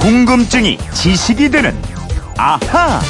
궁금증이 0.00 0.78
지식이 0.94 1.50
되는 1.50 1.76
아하. 2.38 3.02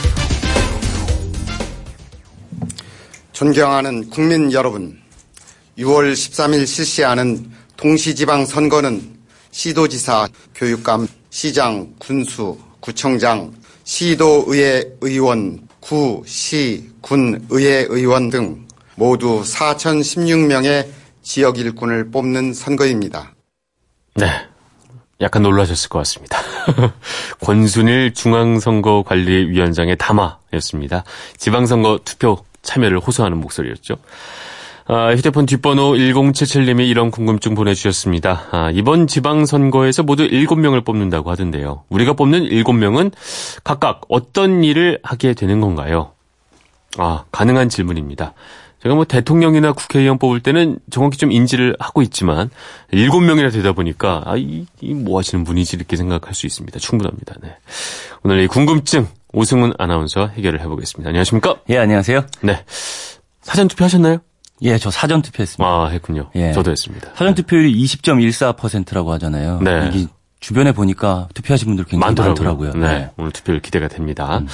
존경하는 3.32 4.10
국민 4.10 4.52
여러분, 4.52 4.98
6월 5.78 6.12
13일 6.12 6.66
실시하는 6.66 7.48
동시지방 7.76 8.44
선거는 8.44 9.18
시도지사, 9.52 10.26
교육감, 10.56 11.06
시장, 11.30 11.94
군수, 12.00 12.58
구청장, 12.80 13.52
시도의회 13.84 14.96
의원, 15.00 15.68
구, 15.78 16.24
시, 16.26 16.90
군 17.00 17.46
의회 17.50 17.86
의원 17.88 18.30
등 18.30 18.66
모두 18.96 19.42
4,016명의 19.44 20.88
지역 21.22 21.56
일꾼을 21.56 22.10
뽑는 22.10 22.52
선거입니다. 22.52 23.32
네. 24.16 24.49
약간 25.20 25.42
놀라셨을 25.42 25.88
것 25.88 25.98
같습니다. 26.00 26.38
권순일 27.40 28.14
중앙선거관리위원장의 28.14 29.96
담화였습니다. 29.96 31.04
지방선거 31.36 32.00
투표 32.04 32.38
참여를 32.62 32.98
호소하는 32.98 33.38
목소리였죠. 33.38 33.96
아, 34.86 35.14
휴대폰 35.14 35.46
뒷번호 35.46 35.92
1077님이 35.92 36.88
이런 36.88 37.12
궁금증 37.12 37.54
보내주셨습니다. 37.54 38.48
아, 38.50 38.70
이번 38.72 39.06
지방선거에서 39.06 40.02
모두 40.02 40.26
7명을 40.26 40.84
뽑는다고 40.84 41.30
하던데요. 41.30 41.84
우리가 41.90 42.14
뽑는 42.14 42.48
7명은 42.48 43.12
각각 43.62 44.00
어떤 44.08 44.64
일을 44.64 44.98
하게 45.04 45.34
되는 45.34 45.60
건가요? 45.60 46.10
아, 46.98 47.24
가능한 47.30 47.68
질문입니다. 47.68 48.34
제가 48.82 48.94
뭐 48.94 49.04
대통령이나 49.04 49.72
국회의원 49.72 50.18
뽑을 50.18 50.40
때는 50.40 50.78
정확히 50.90 51.18
좀 51.18 51.30
인지를 51.30 51.76
하고 51.78 52.00
있지만 52.02 52.50
일곱 52.92 53.20
명이나 53.20 53.50
되다 53.50 53.72
보니까 53.72 54.22
아, 54.24 54.36
이, 54.36 54.66
이뭐 54.80 55.18
하시는 55.18 55.44
분이지 55.44 55.76
이렇게 55.76 55.96
생각할 55.96 56.34
수 56.34 56.46
있습니다. 56.46 56.78
충분합니다. 56.78 57.34
네. 57.42 57.56
오늘 58.22 58.40
이 58.40 58.46
궁금증 58.46 59.06
오승훈 59.32 59.74
아나운서 59.78 60.28
해결을 60.28 60.60
해보겠습니다. 60.60 61.08
안녕하십니까? 61.08 61.56
예, 61.68 61.78
안녕하세요. 61.78 62.24
네. 62.40 62.64
사전 63.42 63.68
투표하셨나요? 63.68 64.18
예, 64.62 64.78
저 64.78 64.90
사전 64.90 65.22
투표했습니다. 65.22 65.64
아, 65.70 65.88
했군요. 65.88 66.30
예. 66.34 66.52
저도 66.52 66.70
했습니다. 66.70 67.10
사전 67.14 67.34
투표율이 67.34 67.74
20.14%라고 67.84 69.12
하잖아요. 69.12 69.60
네. 69.62 69.90
이게 69.92 70.06
주변에 70.40 70.72
보니까 70.72 71.28
투표하신 71.34 71.66
분들 71.68 71.84
굉장히 71.84 72.14
많더라고요. 72.14 72.68
많더라고요. 72.68 72.72
네. 72.74 73.10
오늘 73.18 73.30
투표율 73.30 73.60
기대가 73.60 73.88
됩니다. 73.88 74.38
음. 74.38 74.48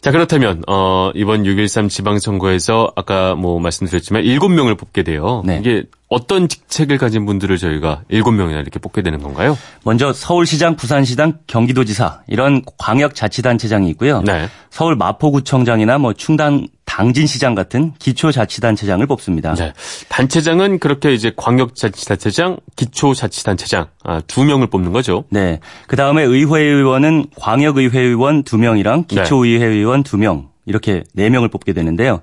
자, 0.00 0.10
그렇다면, 0.10 0.62
어, 0.68 1.10
이번 1.14 1.42
6.13 1.44 1.88
지방선거에서 1.88 2.92
아까 2.96 3.34
뭐 3.34 3.58
말씀드렸지만 3.60 4.22
7명을 4.22 4.78
뽑게 4.78 5.02
돼요. 5.02 5.42
네. 5.44 5.58
이게 5.58 5.84
어떤 6.08 6.48
직책을 6.48 6.98
가진 6.98 7.26
분들을 7.26 7.56
저희가 7.58 8.02
7명이나 8.10 8.60
이렇게 8.60 8.78
뽑게 8.78 9.02
되는 9.02 9.20
건가요? 9.20 9.58
먼저 9.84 10.12
서울시장, 10.12 10.76
부산시장, 10.76 11.38
경기도지사 11.46 12.20
이런 12.28 12.62
광역자치단체장이 12.78 13.88
있고요. 13.90 14.22
네. 14.22 14.48
서울 14.70 14.94
마포구청장이나 14.96 15.98
뭐 15.98 16.12
충당 16.12 16.66
당진시장 16.96 17.54
같은 17.54 17.92
기초자치단체장을 17.98 19.06
뽑습니다. 19.06 19.54
네. 19.54 19.74
단체장은 20.08 20.78
그렇게 20.78 21.12
이제 21.12 21.30
광역자치단체장, 21.36 22.56
기초자치단체장 22.74 23.88
아, 24.02 24.22
두 24.26 24.44
명을 24.44 24.68
뽑는 24.68 24.92
거죠. 24.92 25.24
네. 25.28 25.60
그 25.88 25.96
다음에 25.96 26.22
의회의원은 26.22 27.26
광역의회의원 27.38 28.44
두 28.44 28.56
명이랑 28.56 29.04
네. 29.08 29.22
기초의회의원 29.22 30.04
두 30.04 30.16
명 30.16 30.48
이렇게 30.64 31.04
네 31.12 31.28
명을 31.28 31.48
뽑게 31.48 31.74
되는데요. 31.74 32.22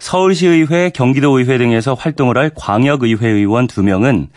서울시의회, 0.00 0.90
경기도의회 0.90 1.58
등에서 1.58 1.94
활동을 1.94 2.36
할 2.36 2.50
광역의회 2.54 3.28
의원 3.28 3.66
두명은 3.66 4.28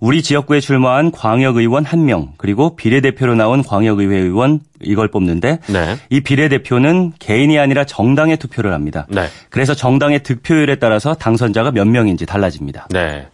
우리 0.00 0.20
지역구에 0.20 0.58
출마한 0.58 1.12
광역의원 1.12 1.84
한명 1.84 2.32
그리고 2.36 2.74
비례대표로 2.74 3.36
나온 3.36 3.62
광역의회 3.62 4.18
의원 4.18 4.58
이걸 4.80 5.06
뽑는데 5.06 5.60
네. 5.68 5.96
이 6.10 6.20
비례대표는 6.20 7.12
개인이 7.20 7.56
아니라 7.56 7.84
정당의 7.84 8.36
투표를 8.36 8.72
합니다. 8.72 9.06
네. 9.08 9.28
그래서 9.48 9.74
정당의 9.74 10.24
득표율에 10.24 10.74
따라서 10.76 11.14
당선자가 11.14 11.70
몇 11.70 11.86
명인지 11.86 12.26
달라집니다. 12.26 12.88
네. 12.90 13.28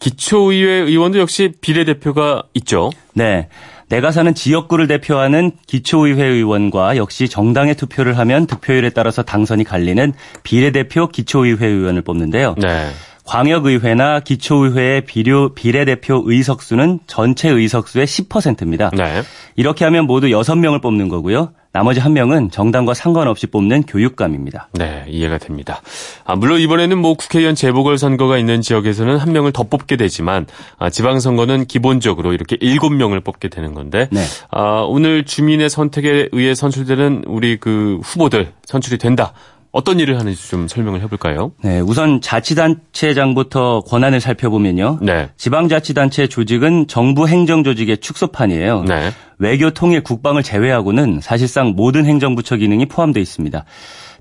기초의회 0.00 0.72
의원도 0.72 1.20
역시 1.20 1.52
비례대표가 1.60 2.42
있죠. 2.54 2.90
네. 3.14 3.48
내가 3.88 4.10
사는 4.10 4.34
지역구를 4.34 4.86
대표하는 4.86 5.52
기초의회 5.66 6.24
의원과 6.24 6.96
역시 6.96 7.28
정당의 7.28 7.74
투표를 7.74 8.18
하면 8.18 8.46
득표율에 8.46 8.90
따라서 8.90 9.22
당선이 9.22 9.64
갈리는 9.64 10.12
비례대표 10.42 11.08
기초의회 11.08 11.66
의원을 11.66 12.02
뽑는데요. 12.02 12.54
네. 12.58 12.90
광역의회나 13.24 14.20
기초의회의 14.20 15.02
비료, 15.02 15.54
비례대표 15.54 16.22
의석수는 16.24 17.00
전체 17.06 17.50
의석수의 17.50 18.06
10%입니다. 18.06 18.90
네. 18.96 19.22
이렇게 19.54 19.84
하면 19.84 20.06
모두 20.06 20.28
6명을 20.28 20.80
뽑는 20.80 21.08
거고요. 21.08 21.52
나머지 21.72 22.00
한 22.00 22.12
명은 22.12 22.50
정당과 22.50 22.94
상관없이 22.94 23.46
뽑는 23.46 23.82
교육감입니다. 23.82 24.68
네, 24.72 25.04
이해가 25.08 25.38
됩니다. 25.38 25.82
아, 26.24 26.34
물론 26.34 26.60
이번에는 26.60 26.98
뭐 26.98 27.14
국회의원 27.14 27.54
재보궐 27.54 27.98
선거가 27.98 28.38
있는 28.38 28.60
지역에서는 28.60 29.16
한 29.18 29.32
명을 29.32 29.52
더 29.52 29.64
뽑게 29.64 29.96
되지만 29.96 30.46
아, 30.78 30.90
지방 30.90 31.20
선거는 31.20 31.66
기본적으로 31.66 32.32
이렇게 32.32 32.56
일곱 32.60 32.90
명을 32.90 33.20
뽑게 33.20 33.48
되는 33.48 33.74
건데 33.74 34.08
네. 34.10 34.24
아, 34.50 34.84
오늘 34.88 35.24
주민의 35.24 35.68
선택에 35.70 36.28
의해 36.32 36.54
선출되는 36.54 37.24
우리 37.26 37.58
그 37.58 38.00
후보들 38.02 38.52
선출이 38.64 38.98
된다. 38.98 39.32
어떤 39.70 40.00
일을 40.00 40.18
하는지 40.18 40.48
좀 40.48 40.66
설명을 40.66 41.02
해볼까요? 41.02 41.52
네, 41.62 41.80
우선 41.80 42.20
자치단체장부터 42.22 43.82
권한을 43.82 44.20
살펴보면요. 44.20 44.98
네. 45.02 45.28
지방자치단체 45.36 46.26
조직은 46.26 46.86
정부 46.88 47.28
행정조직의 47.28 47.98
축소판이에요. 47.98 48.84
네. 48.84 49.10
외교, 49.38 49.70
통일, 49.70 50.02
국방을 50.02 50.42
제외하고는 50.42 51.20
사실상 51.22 51.74
모든 51.76 52.04
행정부처 52.04 52.56
기능이 52.56 52.86
포함되어 52.86 53.22
있습니다. 53.22 53.64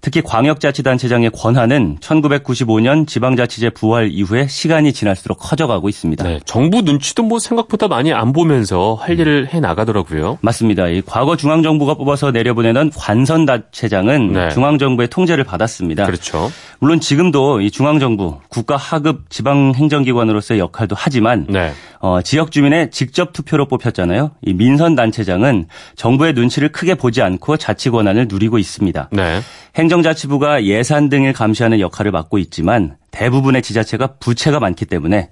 특히 0.01 0.21
광역자치단체장의 0.21 1.31
권한은 1.31 1.97
1995년 1.99 3.07
지방자치제 3.07 3.71
부활 3.71 4.09
이후에 4.11 4.47
시간이 4.47 4.93
지날수록 4.93 5.39
커져가고 5.39 5.89
있습니다. 5.89 6.23
네. 6.23 6.39
정부 6.45 6.81
눈치도 6.81 7.23
뭐 7.23 7.39
생각보다 7.39 7.87
많이 7.87 8.13
안 8.13 8.31
보면서 8.31 8.93
할 8.93 9.19
일을 9.19 9.53
해 9.53 9.59
나가더라고요. 9.59 10.37
맞습니다. 10.41 10.87
이 10.87 11.01
과거 11.05 11.35
중앙정부가 11.35 11.95
뽑아서 11.95 12.31
내려보내던 12.31 12.91
관선단체장은 12.91 14.33
네. 14.33 14.49
중앙정부의 14.49 15.07
통제를 15.09 15.43
받았습니다. 15.43 16.05
그렇죠. 16.05 16.51
물론 16.79 16.99
지금도 16.99 17.61
이 17.61 17.71
중앙정부, 17.71 18.39
국가 18.49 18.77
하급 18.77 19.29
지방행정기관으로서의 19.29 20.59
역할도 20.59 20.95
하지만 20.97 21.47
네. 21.49 21.71
어, 21.99 22.21
지역 22.21 22.51
주민의 22.51 22.91
직접 22.91 23.33
투표로 23.33 23.67
뽑혔잖아요. 23.67 24.31
이 24.41 24.53
민선 24.53 24.95
단 24.95 25.06
체장은 25.11 25.67
정부의 25.95 26.33
눈치를 26.33 26.71
크게 26.71 26.95
보지 26.95 27.21
않고 27.21 27.57
자치 27.57 27.89
권한을 27.89 28.27
누리고 28.29 28.57
있습니다. 28.57 29.09
네. 29.11 29.41
행정자치부가 29.75 30.65
예산 30.65 31.09
등을 31.09 31.33
감시하는 31.33 31.79
역할을 31.79 32.11
맡고 32.11 32.37
있지만 32.39 32.95
대부분의 33.11 33.61
지자체가 33.61 34.15
부채가 34.19 34.59
많기 34.59 34.85
때문에 34.85 35.29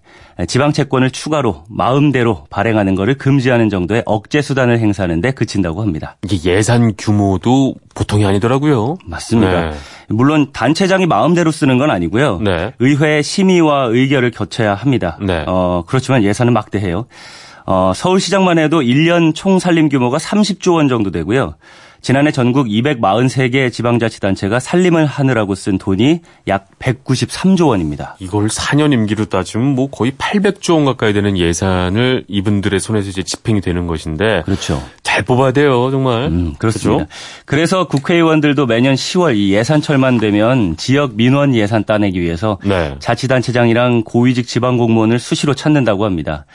지방 0.48 0.74
채권을 0.74 1.12
추가로 1.12 1.64
마음대로 1.70 2.46
발행하는 2.50 2.96
것을 2.96 3.16
금지하는 3.18 3.70
정도의 3.70 4.04
억제 4.06 4.42
수단을 4.42 4.80
행사하는 4.80 5.22
데 5.22 5.32
그친다고 5.32 5.82
합니다. 5.82 6.18
이게 6.24 6.52
예산 6.52 6.94
규모도 6.98 7.76
보통이 7.94 8.26
아니더라고요. 8.26 8.98
맞습니다. 9.06 9.70
네. 9.70 9.74
물론 10.10 10.52
단체장이 10.52 11.06
마음대로 11.06 11.52
쓰는 11.52 11.78
건 11.78 11.90
아니고요. 11.90 12.40
네. 12.40 12.74
의회 12.80 13.22
심의와 13.22 13.86
의결을 13.86 14.32
거쳐야 14.32 14.74
합니다. 14.74 15.18
네. 15.22 15.44
어, 15.48 15.84
그렇지만 15.88 16.24
예산은 16.24 16.54
막대해요. 16.54 17.06
어, 17.66 17.92
서울시장만 17.96 18.60
해도 18.60 18.82
1년 18.82 19.34
총 19.34 19.60
살림 19.60 19.90
규모가 19.90 20.18
30조 20.18 20.76
원 20.76 20.88
정도 20.88 21.12
되고요. 21.12 21.56
지난해 22.06 22.30
전국 22.30 22.68
243개 22.68 23.72
지방자치단체가 23.74 24.60
살림을 24.60 25.08
하느라고 25.08 25.56
쓴 25.56 25.80
돈이 25.80 26.20
약 26.48 26.68
193조 26.78 27.70
원입니다. 27.70 28.16
이걸 28.20 28.48
4년 28.48 28.94
임기로 28.94 29.26
따지면 29.26 29.70
뭐 29.70 29.90
거의 29.90 30.12
800조 30.12 30.76
원 30.76 30.86
가까이 30.86 31.14
되는 31.14 31.36
예산을 31.36 32.26
이분들의 32.28 32.80
손에서 32.80 33.10
이제 33.10 33.24
집행이 33.24 33.60
되는 33.62 33.88
것인데 33.88 34.44
그렇죠. 34.46 34.84
잘 35.02 35.24
뽑아야 35.24 35.52
돼요, 35.52 35.90
정말. 35.90 36.26
음, 36.26 36.54
그렇습니다. 36.60 37.06
그죠? 37.06 37.16
그래서 37.46 37.88
국회의원들도 37.88 38.68
매년 38.68 38.94
10월 38.94 39.36
이 39.36 39.54
예산철만 39.56 40.20
되면 40.20 40.78
지역 40.78 41.16
민원 41.16 41.56
예산 41.56 41.86
따내기 41.86 42.22
위해서 42.22 42.60
네. 42.64 42.98
자치단체장이랑 43.00 44.04
고위직 44.04 44.46
지방공무원을 44.46 45.18
수시로 45.18 45.56
찾는다고 45.56 46.06
합니다. 46.06 46.46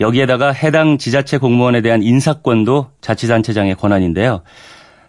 여기에다가 0.00 0.52
해당 0.52 0.98
지자체 0.98 1.38
공무원에 1.38 1.82
대한 1.82 2.02
인사권도 2.02 2.88
자치단체장의 3.00 3.76
권한인데요. 3.76 4.42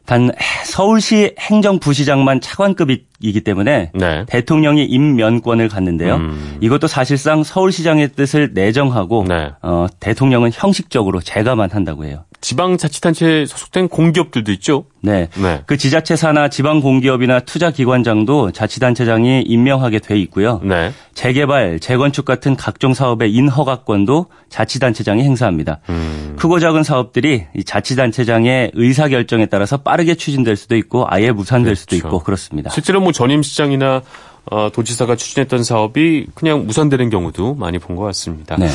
단 0.06 0.32
서울시 0.66 1.36
행정부시장만 1.40 2.42
차관급이기 2.42 3.42
때문에 3.42 3.92
네. 3.94 4.26
대통령이 4.28 4.84
임면권을 4.86 5.70
갖는데요. 5.70 6.16
음. 6.16 6.58
이것도 6.60 6.88
사실상 6.88 7.44
서울시장의 7.44 8.10
뜻을 8.10 8.52
내정하고 8.54 9.26
네. 9.28 9.52
어, 9.62 9.88
대통령은 10.00 10.50
형식적으로 10.54 11.22
제가만 11.22 11.70
한다고 11.72 12.06
해요. 12.06 12.26
지방자치단체에 12.42 13.46
소속된 13.46 13.88
공기업들도 13.88 14.52
있죠. 14.54 14.86
네. 15.02 15.30
네. 15.36 15.62
그 15.68 15.78
지자체 15.78 16.16
사나 16.16 16.50
지방 16.50 16.82
공기업이나 16.82 17.40
투자기관장도 17.42 18.52
자치단체장이 18.52 19.44
임명하게 19.44 20.00
돼 20.00 20.20
있고요. 20.20 20.60
네. 20.64 20.92
재개발, 21.14 21.80
재건축 21.80 22.26
같은 22.26 22.56
각종 22.56 22.94
사업의 22.94 23.32
인허가권도 23.34 24.26
자치단체장이 24.50 25.24
행사합니다. 25.24 25.80
음. 25.90 26.36
크고 26.38 26.60
작은 26.60 26.84
사업들이 26.84 27.46
이 27.56 27.64
자치단체장의 27.64 28.72
의사결정에 28.74 29.46
따라서 29.46 29.78
빠르게 29.78 30.16
추진될 30.16 30.56
수도 30.56 30.76
있고 30.76 31.06
아예 31.08 31.32
무산될 31.32 31.76
수도 31.76 31.92
그렇죠. 31.96 32.08
있고 32.08 32.20
그렇습니다. 32.20 32.70
실제로 32.72 33.00
뭐 33.02 33.12
전임시장이나 33.12 34.02
어, 34.50 34.70
도지사가 34.74 35.16
추진했던 35.16 35.64
사업이 35.64 36.26
그냥 36.34 36.66
무산되는 36.66 37.12
경우도 37.12 37.54
많이 37.56 37.78
본 37.78 37.96
것 37.96 38.04
같습니다. 38.06 38.56
네. 38.58 38.68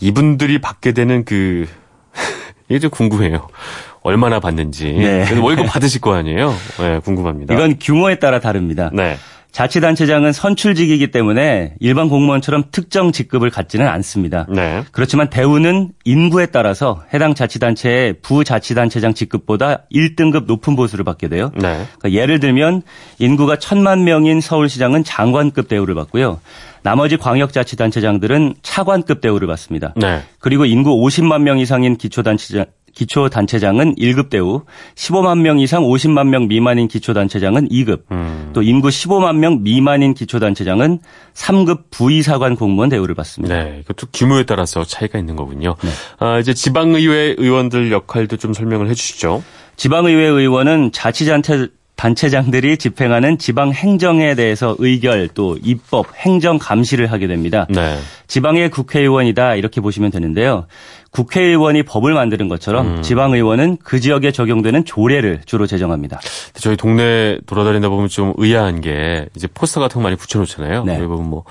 이분들이 0.00 0.60
받게 0.60 0.92
되는 0.92 1.24
그 1.24 1.66
이게 2.68 2.78
좀 2.78 2.90
궁금해요. 2.90 3.48
얼마나 4.02 4.40
받는지. 4.40 4.92
네. 4.92 5.26
월급 5.40 5.66
받으실 5.70 6.00
거 6.00 6.14
아니에요? 6.14 6.54
네, 6.78 6.98
궁금합니다. 7.00 7.54
이건 7.54 7.76
규모에 7.80 8.16
따라 8.16 8.40
다릅니다. 8.40 8.90
네. 8.92 9.16
자치단체장은 9.56 10.32
선출직이기 10.32 11.10
때문에 11.10 11.76
일반 11.80 12.10
공무원처럼 12.10 12.64
특정 12.72 13.10
직급을 13.10 13.48
갖지는 13.48 13.88
않습니다. 13.88 14.46
네. 14.50 14.84
그렇지만 14.92 15.30
대우는 15.30 15.92
인구에 16.04 16.44
따라서 16.46 17.02
해당 17.14 17.34
자치단체의 17.34 18.16
부자치단체장 18.20 19.14
직급보다 19.14 19.84
1등급 19.90 20.44
높은 20.44 20.76
보수를 20.76 21.06
받게 21.06 21.28
돼요. 21.28 21.52
네. 21.54 21.86
그러니까 21.98 22.12
예를 22.12 22.38
들면 22.38 22.82
인구가 23.18 23.56
천만 23.56 24.04
명인 24.04 24.42
서울시장은 24.42 25.04
장관급 25.04 25.68
대우를 25.68 25.94
받고요. 25.94 26.38
나머지 26.86 27.16
광역자치단체장들은 27.16 28.54
차관급 28.62 29.20
대우를 29.20 29.48
받습니다. 29.48 29.92
네. 29.96 30.22
그리고 30.38 30.64
인구 30.64 30.90
50만 30.90 31.42
명 31.42 31.58
이상인 31.58 31.96
기초단체장 31.96 32.66
기초단체장은 32.94 33.96
1급 33.96 34.30
대우, 34.30 34.62
15만 34.94 35.40
명 35.40 35.58
이상 35.58 35.82
50만 35.82 36.28
명 36.28 36.46
미만인 36.46 36.86
기초단체장은 36.86 37.70
2급, 37.70 38.02
음. 38.12 38.50
또 38.52 38.62
인구 38.62 38.88
15만 38.88 39.36
명 39.36 39.64
미만인 39.64 40.14
기초단체장은 40.14 41.00
3급 41.34 41.90
부의사관 41.90 42.54
공무원 42.54 42.88
대우를 42.88 43.16
받습니다. 43.16 43.54
네. 43.54 43.80
이것도 43.80 44.06
규모에 44.12 44.44
따라서 44.44 44.84
차이가 44.84 45.18
있는 45.18 45.34
거군요. 45.34 45.74
네. 45.82 45.90
아, 46.20 46.38
이제 46.38 46.54
지방의회 46.54 47.34
의원들 47.36 47.90
역할도 47.90 48.36
좀 48.36 48.54
설명을 48.54 48.88
해 48.88 48.94
주시죠. 48.94 49.42
지방의회 49.74 50.22
의원은 50.22 50.92
자치단체 50.92 51.68
단체장들이 51.96 52.76
집행하는 52.76 53.38
지방 53.38 53.72
행정에 53.72 54.34
대해서 54.34 54.76
의결 54.78 55.28
또 55.34 55.58
입법 55.62 56.06
행정 56.16 56.58
감시를 56.58 57.10
하게 57.10 57.26
됩니다. 57.26 57.66
네. 57.70 57.98
지방의 58.26 58.70
국회의원이다 58.70 59.54
이렇게 59.54 59.80
보시면 59.80 60.10
되는데요. 60.10 60.66
국회의원이 61.10 61.84
법을 61.84 62.12
만드는 62.12 62.48
것처럼 62.48 63.00
지방의원은 63.02 63.78
그 63.82 64.00
지역에 64.00 64.32
적용되는 64.32 64.84
조례를 64.84 65.40
주로 65.46 65.66
제정합니다. 65.66 66.20
저희 66.54 66.76
동네 66.76 67.38
돌아다니다 67.46 67.88
보면 67.88 68.08
좀 68.08 68.34
의아한 68.36 68.82
게 68.82 69.26
이제 69.34 69.48
포스터 69.52 69.80
같은 69.80 69.94
거 69.94 70.02
많이 70.02 70.16
붙여놓잖아요. 70.16 70.84
네. 70.84 70.96
여기 70.96 71.06
보면 71.06 71.30
뭐 71.30 71.44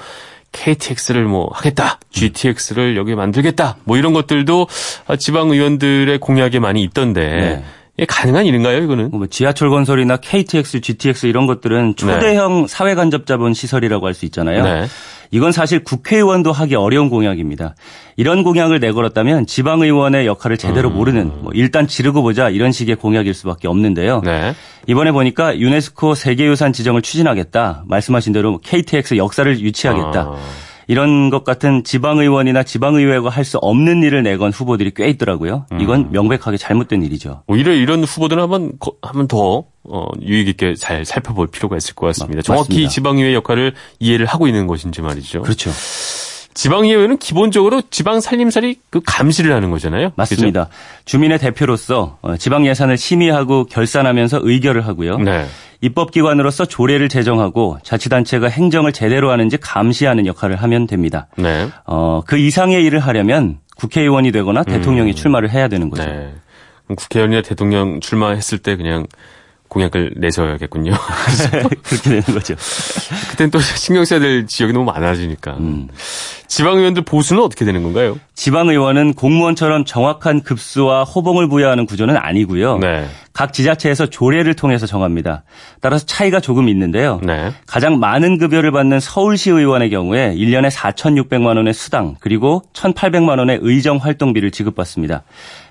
KTX를 0.52 1.26
뭐 1.26 1.50
하겠다, 1.52 2.00
GTX를 2.12 2.96
여기 2.96 3.14
만들겠다, 3.16 3.78
뭐 3.84 3.98
이런 3.98 4.14
것들도 4.14 4.68
아, 5.08 5.16
지방 5.18 5.50
의원들의 5.50 6.18
공약에 6.20 6.60
많이 6.60 6.82
있던데 6.84 7.28
네. 7.28 7.64
이게 7.98 8.06
가능한 8.06 8.46
일인가요, 8.46 8.84
이거는? 8.84 9.12
뭐 9.12 9.28
지하철 9.28 9.70
건설이나 9.70 10.18
KTX, 10.18 10.82
GTX 10.82 11.28
이런 11.28 11.48
것들은 11.48 11.96
초대형 11.96 12.68
사회 12.68 12.94
간접 12.94 13.26
자본 13.26 13.54
시설이라고 13.54 14.06
할 14.06 14.14
수 14.14 14.26
있잖아요. 14.26 14.64
네. 14.64 14.86
이건 15.32 15.52
사실 15.52 15.84
국회의원도 15.84 16.52
하기 16.52 16.76
어려운 16.76 17.10
공약입니다. 17.10 17.76
이런 18.16 18.44
공약을 18.44 18.80
내걸었다면 18.80 19.48
지방의원의 19.48 20.26
역할을 20.28 20.58
제대로 20.58 20.90
모르는 20.90 21.32
뭐 21.42 21.52
일단 21.54 21.88
지르고 21.88 22.22
보자 22.22 22.50
이런 22.50 22.72
식의 22.72 22.96
공약일 22.98 23.34
수밖에 23.34 23.68
없는데요. 23.68 24.22
네. 24.24 24.54
이번에 24.88 25.12
보니까 25.12 25.58
유네스코 25.58 26.16
세계유산 26.16 26.74
지정을 26.74 27.02
추진하겠다. 27.02 27.84
말씀하신 27.88 28.34
대로 28.34 28.60
KTX 28.60 29.18
역사를 29.18 29.60
유치하겠다. 29.60 30.20
아. 30.22 30.38
이런 30.88 31.30
것 31.30 31.44
같은 31.44 31.84
지방의원이나 31.84 32.64
지방의회가 32.64 33.30
할 33.30 33.46
수 33.46 33.58
없는 33.60 34.02
일을 34.04 34.24
내건 34.24 34.52
후보들이 34.52 34.92
꽤 34.96 35.08
있더라고요. 35.10 35.66
음. 35.72 35.80
이건 35.82 36.12
명백하게 36.12 36.58
잘못된 36.58 37.04
일이죠. 37.04 37.44
오히려 37.48 37.74
이런 37.74 38.04
후보들은 38.04 38.42
한번 38.42 38.72
거- 38.80 38.94
한번 39.02 39.28
더 39.28 39.66
어, 39.88 40.08
유익 40.22 40.48
있게 40.48 40.74
잘 40.76 41.06
살펴볼 41.06 41.48
필요가 41.48 41.78
있을 41.78 41.94
것 41.94 42.08
같습니다. 42.08 42.38
맞- 42.40 42.44
정확히 42.44 42.70
맞습니다. 42.70 42.90
지방의회 42.90 43.34
역할을 43.36 43.74
이해를 44.00 44.26
하고 44.26 44.48
있는 44.48 44.66
것인지 44.68 45.02
말이죠. 45.02 45.44
그렇죠. 45.44 45.70
지방의회는 46.56 47.18
기본적으로 47.18 47.82
지방 47.92 48.22
살림살이 48.22 48.80
그 48.90 49.02
감시를 49.06 49.54
하는 49.54 49.70
거잖아요. 49.72 50.14
맞습니다. 50.16 50.70
주민의 51.04 51.38
대표로서 51.38 52.18
어, 52.22 52.38
지방 52.38 52.66
예산을 52.66 52.98
심의하고 52.98 53.66
결산하면서 53.66 54.40
의결을 54.42 54.88
하고요. 54.88 55.18
네. 55.18 55.46
입법기관으로서 55.82 56.66
조례를 56.66 57.10
제정하고 57.10 57.78
자치단체가 57.84 58.48
행정을 58.48 58.94
제대로 58.94 59.32
하는지 59.32 59.58
감시하는 59.58 60.26
역할을 60.26 60.56
하면 60.56 60.88
됩니다. 60.88 61.28
네. 61.38 61.68
어, 61.86 62.22
그 62.26 62.38
이상의 62.38 62.84
일을 62.86 63.00
하려면 63.00 63.60
국회의원이 63.76 64.32
되거나 64.32 64.64
대통령이 64.64 65.14
출마를 65.14 65.52
해야 65.52 65.68
되는 65.68 65.90
거죠. 65.90 66.04
음. 66.04 66.34
네. 66.88 66.96
국회의원이나 66.96 67.42
대통령 67.42 68.00
출마했을 68.00 68.60
때 68.60 68.78
그냥 68.78 69.06
공약을 69.68 70.14
내셔야겠군요. 70.18 70.94
그렇게 71.84 72.10
되는 72.10 72.22
거죠. 72.22 72.56
그땐 73.32 73.52
또 73.52 73.60
신경 73.60 74.06
써야 74.06 74.20
될 74.20 74.46
지역이 74.48 74.72
너무 74.74 74.86
많아지니까. 74.86 75.58
음. 75.60 75.88
지방의원들 76.48 77.04
보수는 77.04 77.42
어떻게 77.42 77.66
되는 77.66 77.84
건가요? 77.84 78.20
지방의원은 78.36 79.14
공무원처럼 79.14 79.86
정확한 79.86 80.44
급수와 80.44 81.04
호봉을 81.04 81.48
부여하는 81.50 81.86
구조는 81.86 82.18
아니고요. 82.18 82.78
네. 82.80 83.08
각 83.34 83.54
지자체에서 83.54 84.08
조례를 84.08 84.54
통해서 84.54 84.86
정합니다. 84.86 85.44
따라서 85.82 86.06
차이가 86.06 86.40
조금 86.40 86.70
있는데요. 86.70 87.20
네. 87.24 87.52
가장 87.66 88.00
많은 88.00 88.38
급여를 88.38 88.72
받는 88.72 89.00
서울시 89.00 89.52
의원의 89.52 89.90
경우에 89.90 90.34
1년에 90.36 90.70
4,600만 90.70 91.58
원의 91.58 91.74
수당 91.74 92.16
그리고 92.20 92.62
1,800만 92.74 93.40
원의 93.40 93.60
의정 93.62 93.98
활동비를 93.98 94.52
지급받습니다. 94.52 95.24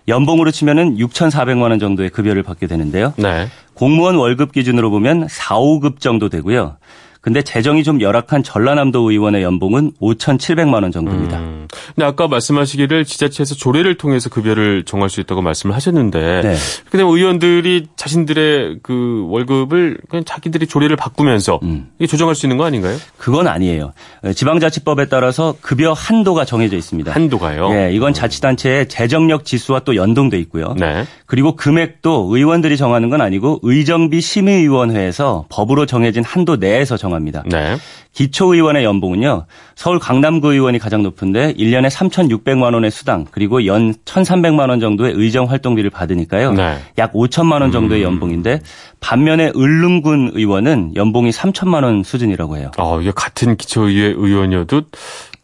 연봉으로 0.08 0.50
치면은 0.50 0.98
6,400만 0.98 1.70
원 1.70 1.78
정도의 1.78 2.10
급여를 2.10 2.42
받게 2.42 2.66
되는데요. 2.66 3.14
네. 3.16 3.48
공무원 3.74 4.16
월급 4.16 4.52
기준으로 4.52 4.90
보면 4.90 5.28
4, 5.28 5.56
5급 5.56 6.00
정도 6.00 6.28
되고요. 6.28 6.76
근데 7.24 7.40
재정이 7.40 7.84
좀 7.84 8.02
열악한 8.02 8.42
전라남도 8.42 9.10
의원의 9.10 9.42
연봉은 9.42 9.92
5,700만 9.98 10.82
원 10.82 10.92
정도입니다. 10.92 11.38
음. 11.38 11.66
근데 11.94 12.04
아까 12.04 12.28
말씀하시기를 12.28 13.06
지자체에서 13.06 13.54
조례를 13.54 13.96
통해서 13.96 14.28
급여를 14.28 14.84
정할 14.84 15.08
수 15.08 15.22
있다고 15.22 15.40
말씀을 15.40 15.74
하셨는데 15.74 16.42
네. 16.42 16.54
되면 16.90 17.06
의원들이 17.06 17.86
자신들의 17.96 18.80
그 18.82 19.24
월급을 19.30 20.00
그냥 20.10 20.26
자기들이 20.26 20.66
조례를 20.66 20.96
바꾸면서 20.96 21.60
음. 21.62 21.88
이게 21.98 22.06
조정할 22.06 22.34
수 22.34 22.44
있는 22.44 22.58
거 22.58 22.66
아닌가요? 22.66 22.98
그건 23.16 23.48
아니에요. 23.48 23.94
지방자치법에 24.34 25.06
따라서 25.06 25.54
급여 25.62 25.94
한도가 25.94 26.44
정해져 26.44 26.76
있습니다. 26.76 27.10
한도가요. 27.10 27.70
예, 27.72 27.90
이건 27.94 28.12
자치단체의 28.12 28.90
재정력 28.90 29.46
지수와 29.46 29.80
또 29.80 29.96
연동돼 29.96 30.38
있고요. 30.40 30.74
네. 30.78 31.06
그리고 31.24 31.56
금액도 31.56 32.28
의원들이 32.30 32.76
정하는 32.76 33.08
건 33.08 33.22
아니고 33.22 33.60
의정비 33.62 34.20
심의위원회에서 34.20 35.46
법으로 35.48 35.86
정해진 35.86 36.22
한도 36.22 36.56
내에서 36.56 36.98
정합니다. 36.98 37.13
네. 37.46 37.76
기초의원의 38.12 38.84
연봉은요. 38.84 39.46
서울 39.74 39.98
강남구 39.98 40.52
의원이 40.52 40.78
가장 40.78 41.02
높은데 41.02 41.52
1년에 41.54 41.90
3,600만 41.90 42.74
원의 42.74 42.90
수당 42.90 43.26
그리고 43.30 43.66
연 43.66 43.92
1,300만 43.94 44.68
원 44.70 44.80
정도의 44.80 45.12
의정 45.16 45.50
활동비를 45.50 45.90
받으니까요. 45.90 46.52
네. 46.52 46.78
약 46.98 47.12
5천만 47.12 47.60
원 47.60 47.72
정도의 47.72 48.02
연봉인데 48.02 48.60
반면에 49.00 49.52
을릉군 49.56 50.30
의원은 50.34 50.92
연봉이 50.96 51.30
3천만 51.30 51.82
원 51.84 52.02
수준이라고 52.04 52.56
해요. 52.56 52.70
어, 52.78 53.00
이게 53.00 53.10
같은 53.14 53.56
기초의회 53.56 54.06
의원이어도 54.16 54.82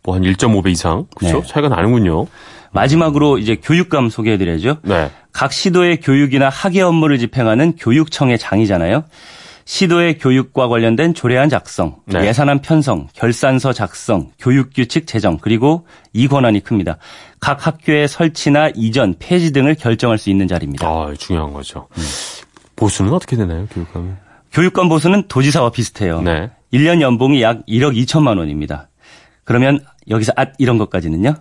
뭐 0.03 0.15
한 0.15 0.23
1.5배 0.23 0.71
이상 0.71 1.07
그렇죠? 1.17 1.41
네. 1.43 1.47
차이가 1.47 1.69
나는군요. 1.69 2.27
마지막으로 2.73 3.39
이제 3.39 3.57
교육감 3.57 4.11
소개해드려야죠. 4.11 4.77
네. 4.83 5.11
각 5.33 5.53
시도의 5.53 6.01
교육이나 6.01 6.49
학예 6.49 6.83
업무를 6.83 7.19
집행하는 7.19 7.75
교육청의 7.77 8.39
장이잖아요. 8.39 9.05
시도의 9.71 10.19
교육과 10.19 10.67
관련된 10.67 11.15
조례안 11.15 11.49
작성, 11.49 12.01
네. 12.07 12.27
예산안 12.27 12.61
편성, 12.61 13.07
결산서 13.13 13.73
작성, 13.73 14.33
교육규칙 14.41 15.07
제정, 15.07 15.39
그리고 15.39 15.87
이 16.13 16.27
권한이 16.27 16.65
큽니다. 16.65 16.97
각 17.39 17.69
학교의 17.69 18.09
설치나 18.09 18.71
이전, 18.75 19.15
폐지 19.21 19.53
등을 19.53 19.77
결정할 19.77 20.19
수 20.19 20.29
있는 20.29 20.49
자리입니다. 20.49 20.89
아, 20.89 21.15
중요한 21.17 21.53
거죠. 21.53 21.87
보수는 22.75 23.13
어떻게 23.13 23.37
되나요, 23.37 23.69
교육감은? 23.71 24.17
교육감 24.51 24.89
보수는 24.89 25.29
도지사와 25.29 25.71
비슷해요. 25.71 26.21
네. 26.21 26.51
1년 26.73 27.01
연봉이 27.01 27.41
약 27.41 27.65
1억 27.67 27.97
2천만 27.97 28.39
원입니다. 28.39 28.89
그러면 29.45 29.79
여기서 30.09 30.33
앗 30.35 30.51
이런 30.59 30.79
것까지는요. 30.79 31.37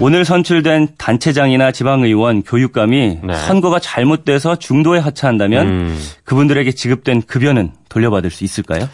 오늘 0.00 0.24
선출된 0.24 0.88
단체장이나 0.96 1.72
지방의원, 1.72 2.42
교육감이 2.42 3.18
네. 3.22 3.34
선거가 3.34 3.78
잘못돼서 3.78 4.56
중도에 4.56 4.98
하차한다면 4.98 5.66
음, 5.68 5.98
그분들에게 6.24 6.72
지급된 6.72 7.22
급여는 7.22 7.72
돌려받을 7.90 8.30
수 8.30 8.44
있을까요? 8.44 8.88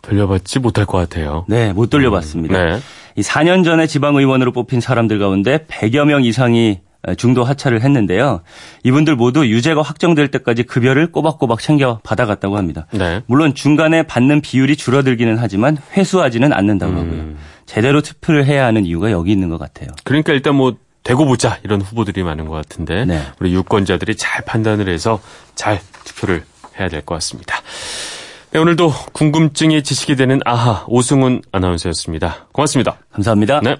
돌려받지 0.00 0.60
못할 0.60 0.86
것 0.86 0.96
같아요. 0.96 1.44
네, 1.46 1.74
못 1.74 1.90
돌려받습니다. 1.90 2.64
네. 2.64 2.80
이 3.16 3.20
4년 3.20 3.64
전에 3.64 3.86
지방의원으로 3.86 4.52
뽑힌 4.52 4.80
사람들 4.80 5.18
가운데 5.18 5.58
100여 5.68 6.06
명 6.06 6.24
이상이 6.24 6.80
중도 7.16 7.44
하차를 7.44 7.82
했는데요. 7.82 8.40
이분들 8.84 9.14
모두 9.14 9.46
유죄가 9.46 9.82
확정될 9.82 10.28
때까지 10.28 10.62
급여를 10.62 11.12
꼬박꼬박 11.12 11.60
챙겨 11.60 12.00
받아갔다고 12.02 12.56
합니다. 12.56 12.86
네. 12.92 13.22
물론 13.26 13.54
중간에 13.54 14.02
받는 14.04 14.40
비율이 14.40 14.76
줄어들기는 14.76 15.36
하지만 15.38 15.76
회수하지는 15.96 16.52
않는다고 16.52 16.92
음. 16.92 16.98
하고요. 16.98 17.24
제대로 17.68 18.00
투표를 18.00 18.46
해야 18.46 18.64
하는 18.64 18.86
이유가 18.86 19.10
여기 19.10 19.30
있는 19.30 19.50
것 19.50 19.58
같아요. 19.58 19.90
그러니까 20.04 20.32
일단 20.32 20.54
뭐 20.54 20.74
되고 21.04 21.24
보자 21.26 21.58
이런 21.62 21.80
후보들이 21.82 22.22
많은 22.22 22.46
것 22.46 22.54
같은데 22.54 23.04
네. 23.04 23.22
우리 23.40 23.54
유권자들이 23.54 24.16
잘 24.16 24.44
판단을 24.44 24.88
해서 24.88 25.20
잘 25.54 25.80
투표를 26.04 26.44
해야 26.80 26.88
될 26.88 27.02
것 27.02 27.14
같습니다. 27.16 27.56
네, 28.50 28.58
오늘도 28.58 28.90
궁금증이 29.12 29.82
지식이 29.82 30.16
되는 30.16 30.40
아하 30.46 30.84
오승훈 30.88 31.42
아나운서였습니다. 31.52 32.48
고맙습니다. 32.52 32.96
감사합니다. 33.12 33.60
네. 33.62 33.76